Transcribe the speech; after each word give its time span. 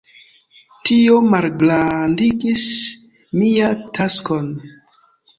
Tio 0.89 1.17
malgrandigis 1.33 2.63
mia 3.41 3.67
taskon. 3.99 4.49